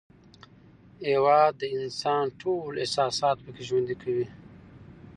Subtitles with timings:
[1.07, 4.27] هېواد د انسان ټول احساسات پکې ژوند کوي.